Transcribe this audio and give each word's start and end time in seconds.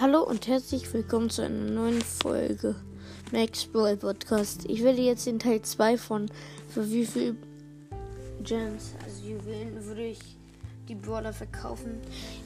Hallo 0.00 0.22
und 0.22 0.46
herzlich 0.46 0.94
willkommen 0.94 1.28
zu 1.28 1.42
einer 1.42 1.72
neuen 1.72 2.00
Folge 2.00 2.76
Max 3.32 3.64
Brawl 3.64 3.96
Podcast. 3.96 4.64
Ich 4.68 4.84
werde 4.84 5.02
jetzt 5.02 5.26
den 5.26 5.40
Teil 5.40 5.60
2 5.60 5.98
von 5.98 6.30
für 6.68 6.88
wie 6.88 7.04
viel 7.04 7.34
Gems, 8.44 8.94
also 9.04 9.26
Juwelen, 9.26 9.84
würde 9.84 10.04
ich 10.04 10.20
die 10.88 10.94
Brawler 10.94 11.32
verkaufen. 11.32 12.00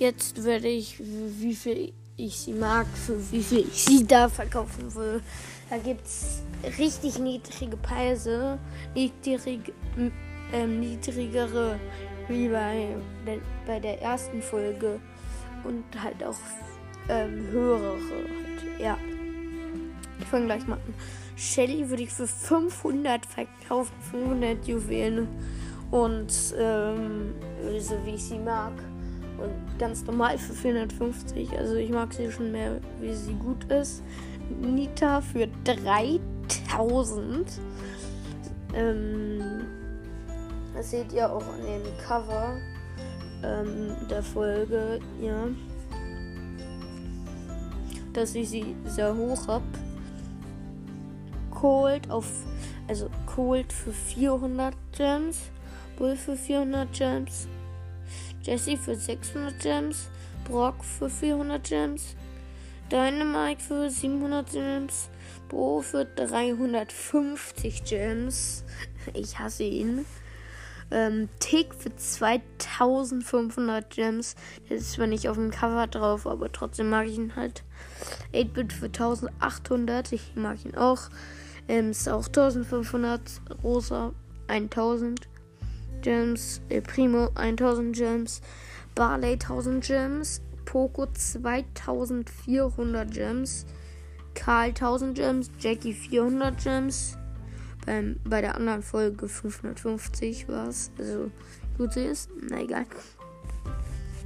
Jetzt 0.00 0.42
werde 0.42 0.66
ich, 0.66 0.98
wie 0.98 1.54
viel 1.54 1.92
ich 2.16 2.36
sie 2.36 2.52
mag, 2.52 2.88
für 2.88 3.16
wie 3.30 3.44
viel 3.44 3.60
ich 3.60 3.84
sie 3.84 4.04
da 4.04 4.28
verkaufen 4.28 4.92
will. 4.96 5.22
Da 5.70 5.78
gibt 5.78 6.04
es 6.04 6.42
richtig 6.80 7.20
niedrige 7.20 7.76
Preise, 7.76 8.58
niedrig, 8.92 9.72
äh, 10.52 10.66
niedrigere 10.66 11.78
wie 12.26 12.48
bei 12.48 12.96
bei 13.64 13.78
der 13.78 14.02
ersten 14.02 14.42
Folge 14.42 14.98
und 15.62 15.84
halt 16.02 16.24
auch 16.24 16.34
ähm, 17.08 17.46
höhere. 17.50 17.92
Halt. 17.92 18.80
Ja. 18.80 18.98
Ich 20.18 20.26
fange 20.26 20.46
gleich 20.46 20.66
mal 20.66 20.74
an. 20.76 20.94
Shelly 21.36 21.88
würde 21.88 22.02
ich 22.04 22.10
für 22.10 22.26
500 22.26 23.26
verkaufen, 23.26 23.92
500 24.10 24.66
Juwelen. 24.66 25.28
Und 25.90 26.54
ähm, 26.58 27.34
so 27.78 27.94
wie 28.04 28.14
ich 28.14 28.24
sie 28.24 28.38
mag. 28.38 28.72
Und 29.38 29.78
ganz 29.78 30.04
normal 30.04 30.38
für 30.38 30.54
450. 30.54 31.52
Also 31.58 31.74
ich 31.76 31.90
mag 31.90 32.12
sie 32.12 32.32
schon 32.32 32.52
mehr, 32.52 32.80
wie 33.00 33.14
sie 33.14 33.34
gut 33.34 33.64
ist. 33.70 34.02
Nita 34.60 35.20
für 35.20 35.46
3000. 35.64 37.60
Ähm, 38.74 39.40
das 40.74 40.90
seht 40.90 41.12
ihr 41.12 41.30
auch 41.30 41.46
an 41.46 41.60
dem 41.60 41.82
Cover 42.06 42.56
ähm, 43.42 43.94
der 44.10 44.22
Folge, 44.22 45.00
ja 45.20 45.48
dass 48.16 48.34
ich 48.34 48.48
sie 48.48 48.74
sehr 48.86 49.14
hoch 49.14 49.46
habe. 49.46 49.64
Cold 51.50 52.10
auf, 52.10 52.26
also 52.88 53.10
Cold 53.26 53.72
für 53.72 53.92
400 53.92 54.74
Gems, 54.96 55.38
Bull 55.98 56.16
für 56.16 56.36
400 56.36 56.92
Gems, 56.92 57.48
Jesse 58.42 58.76
für 58.76 58.94
600 58.94 59.58
Gems, 59.60 60.08
Brock 60.44 60.84
für 60.84 61.08
400 61.08 61.64
Gems, 61.64 62.14
Dynamite 62.90 63.62
für 63.62 63.90
700 63.90 64.50
Gems, 64.52 65.08
Bo 65.48 65.80
für 65.80 66.04
350 66.04 67.84
Gems. 67.84 68.64
Ich 69.14 69.38
hasse 69.38 69.62
ihn. 69.62 70.04
Ähm, 70.90 71.28
Tick 71.40 71.74
für 71.74 71.94
2500 71.94 73.90
Gems. 73.90 74.36
Der 74.68 74.76
ist 74.76 74.92
zwar 74.92 75.06
nicht 75.06 75.28
auf 75.28 75.36
dem 75.36 75.50
Cover 75.50 75.86
drauf, 75.86 76.26
aber 76.26 76.52
trotzdem 76.52 76.90
mag 76.90 77.06
ich 77.06 77.16
ihn 77.16 77.36
halt. 77.36 77.64
8-Bit 78.32 78.72
für 78.72 78.86
1800. 78.86 80.12
Ich 80.12 80.36
mag 80.36 80.64
ihn 80.64 80.76
auch. 80.76 81.02
Ähm, 81.68 81.90
ist 81.90 82.08
auch 82.08 82.26
1500. 82.26 83.20
Rosa 83.62 84.12
1000 84.46 85.28
Gems. 86.02 86.60
El 86.68 86.82
Primo 86.82 87.30
1000 87.34 87.96
Gems. 87.96 88.40
Barley 88.94 89.32
1000 89.32 89.84
Gems. 89.84 90.40
Poco 90.64 91.06
2400 91.06 93.10
Gems. 93.10 93.66
Karl 94.34 94.68
1000 94.68 95.16
Gems. 95.16 95.50
Jackie 95.58 95.94
400 95.94 96.62
Gems. 96.62 97.18
Beim, 97.86 98.16
bei 98.24 98.40
der 98.40 98.56
anderen 98.56 98.82
Folge 98.82 99.28
550 99.28 100.48
war 100.48 100.68
es. 100.68 100.90
Also 100.98 101.30
gut 101.78 101.96
ist. 101.96 102.28
Na 102.50 102.60
egal. 102.60 102.84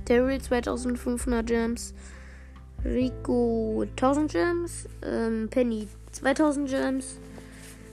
Terry 0.06 0.40
2500 0.40 1.46
Gems. 1.46 1.94
Rico 2.84 3.84
1000 3.96 4.32
Gems. 4.32 4.88
Ähm, 5.02 5.48
Penny 5.50 5.86
2000 6.12 6.68
Gems. 6.68 7.18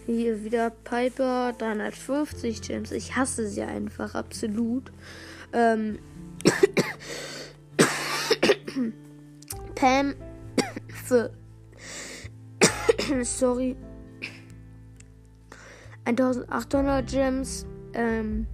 Hier 0.05 0.43
wieder 0.45 0.69
Piper 0.69 1.53
350 1.57 2.61
Gems. 2.61 2.91
Ich 2.93 3.17
hasse 3.17 3.47
sie 3.47 3.61
einfach 3.61 4.15
absolut. 4.15 4.91
Ähm, 5.51 5.99
Pam 9.75 10.15
sorry 13.23 13.75
1800 16.07 17.05
Gems. 17.05 17.65
Ähm, 17.93 18.47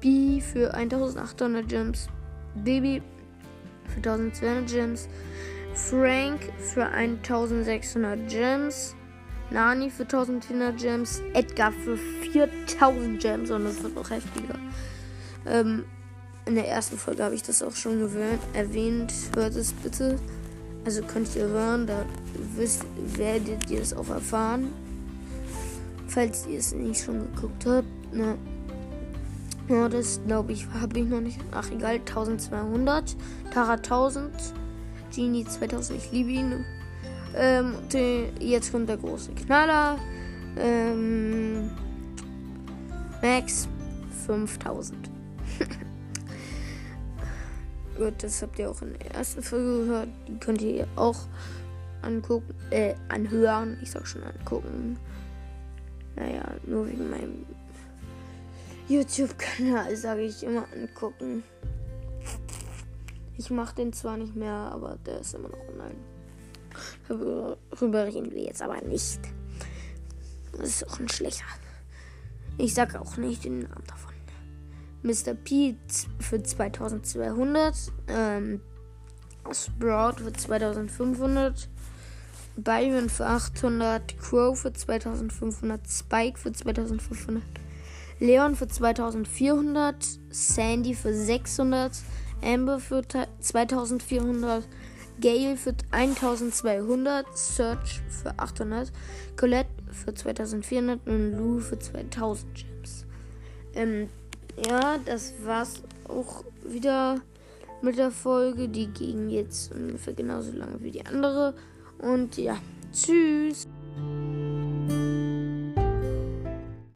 B 0.00 0.40
für 0.40 0.72
1800 0.72 1.68
Gems. 1.68 2.08
Baby 2.64 3.02
für 3.86 3.96
1200 3.96 4.66
Gems. 4.66 5.08
Frank 5.74 6.40
für 6.58 6.86
1600 6.86 8.28
Gems. 8.28 8.94
Nani 9.50 9.90
für 9.90 10.04
1400 10.04 10.78
Gems. 10.78 11.22
Edgar 11.34 11.72
für 11.72 11.96
4000 11.96 13.20
Gems. 13.20 13.50
Und 13.50 13.64
das 13.64 13.82
wird 13.82 13.94
noch 13.94 14.10
heftiger. 14.10 14.58
Ähm, 15.46 15.84
in 16.46 16.54
der 16.54 16.68
ersten 16.68 16.96
Folge 16.96 17.24
habe 17.24 17.34
ich 17.34 17.42
das 17.42 17.62
auch 17.62 17.74
schon 17.74 18.00
erwähnt. 18.54 19.12
Hört 19.34 19.54
es 19.54 19.74
bitte. 19.74 20.18
Also 20.86 21.02
könnt 21.02 21.36
ihr 21.36 21.46
hören, 21.46 21.86
da 21.86 22.06
wisst, 22.56 22.86
werdet 23.18 23.70
ihr 23.70 23.82
es 23.82 23.92
auch 23.92 24.08
erfahren 24.08 24.72
falls 26.10 26.46
ihr 26.46 26.58
es 26.58 26.74
nicht 26.74 27.04
schon 27.04 27.32
geguckt 27.34 27.64
habt. 27.66 28.14
Ne? 28.14 28.36
Ja, 29.68 29.88
das 29.88 30.20
glaube 30.26 30.52
ich, 30.52 30.66
habe 30.68 30.98
ich 30.98 31.06
noch 31.06 31.20
nicht. 31.20 31.38
Ach, 31.52 31.70
egal, 31.70 31.94
1200. 32.00 33.16
Tara 33.52 33.74
1000. 33.74 34.32
Genie 35.14 35.44
2000, 35.44 35.98
ich 35.98 36.12
liebe 36.12 36.30
ihn. 36.30 36.64
Ähm, 37.36 37.74
die, 37.92 38.26
jetzt 38.40 38.72
kommt 38.72 38.88
der 38.88 38.96
große 38.96 39.32
Knaller. 39.32 39.96
Ähm, 40.58 41.70
Max 43.22 43.68
5000. 44.26 45.08
Gut, 47.98 48.14
das 48.22 48.42
habt 48.42 48.58
ihr 48.58 48.70
auch 48.70 48.82
in 48.82 48.94
der 48.94 49.14
ersten 49.14 49.42
Folge 49.42 49.84
gehört. 49.84 50.08
Die 50.26 50.38
könnt 50.38 50.62
ihr 50.62 50.88
auch 50.96 51.18
angucken, 52.02 52.54
äh, 52.70 52.94
anhören. 53.08 53.78
Ich 53.82 53.92
sag 53.92 54.06
schon 54.06 54.22
angucken. 54.24 54.96
Naja, 56.20 56.44
nur 56.66 56.86
wegen 56.86 57.08
meinem 57.08 57.46
YouTube-Kanal 58.88 59.96
sage 59.96 60.20
ich 60.22 60.42
immer 60.42 60.66
angucken. 60.74 61.42
Ich 63.38 63.50
mache 63.50 63.74
den 63.76 63.94
zwar 63.94 64.18
nicht 64.18 64.36
mehr, 64.36 64.52
aber 64.52 64.98
der 65.06 65.20
ist 65.20 65.34
immer 65.34 65.48
noch 65.48 65.66
online. 65.70 65.96
Darüber 67.08 68.06
reden 68.06 68.30
wir 68.32 68.42
jetzt 68.42 68.60
aber 68.60 68.82
nicht. 68.82 69.20
Das 70.52 70.68
ist 70.68 70.88
auch 70.90 71.00
ein 71.00 71.08
schlechter. 71.08 71.44
Ich 72.58 72.74
sage 72.74 73.00
auch 73.00 73.16
nicht 73.16 73.44
den 73.44 73.60
Namen 73.60 73.84
davon. 73.86 74.12
Mr. 75.02 75.32
P 75.32 75.76
für 76.18 76.42
2200. 76.42 77.74
Ähm, 78.08 78.60
Sprout 79.50 80.22
für 80.22 80.32
2500. 80.34 81.70
Byron 82.62 83.08
für 83.08 83.26
800, 83.26 84.18
Crow 84.18 84.58
für 84.58 84.72
2500, 84.72 85.80
Spike 85.88 86.38
für 86.38 86.52
2500, 86.52 87.42
Leon 88.18 88.54
für 88.54 88.68
2400, 88.68 89.96
Sandy 90.30 90.94
für 90.94 91.14
600, 91.14 91.92
Amber 92.42 92.78
für 92.78 93.02
2400, 93.40 94.66
Gale 95.20 95.56
für 95.56 95.74
1200, 95.90 97.26
Search 97.36 98.00
für 98.08 98.38
800, 98.38 98.92
Colette 99.36 99.70
für 99.92 100.14
2400 100.14 101.06
und 101.06 101.32
Lou 101.32 101.60
für 101.60 101.78
2000 101.78 102.54
Gems. 102.54 103.06
Ähm, 103.74 104.08
ja, 104.66 104.98
das 105.04 105.34
war's 105.44 105.82
auch 106.08 106.44
wieder 106.64 107.20
mit 107.82 107.98
der 107.98 108.10
Folge. 108.10 108.68
Die 108.68 108.86
ging 108.88 109.30
jetzt 109.30 109.72
ungefähr 109.72 110.14
genauso 110.14 110.52
lange 110.52 110.80
wie 110.80 110.90
die 110.90 111.04
andere. 111.04 111.54
Und 112.02 112.36
ja, 112.38 112.56
tschüss. 112.92 113.66